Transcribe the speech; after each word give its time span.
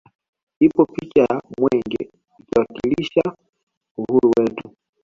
Ipo 0.65 0.81
picha 0.85 1.21
ya 1.29 1.41
mwenge 1.59 2.01
ikiwakilisha 2.39 3.23
uhuru 3.97 4.27
wetu 4.37 4.69